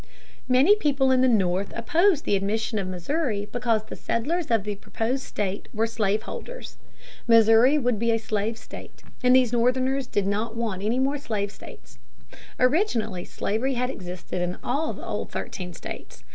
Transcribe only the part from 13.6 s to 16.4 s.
had existed in all the old thirteen states.